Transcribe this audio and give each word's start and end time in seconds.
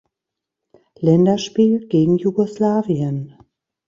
Länderspiel 0.99 1.85
gegen 1.87 2.17
Jugoslawien. 2.17 3.35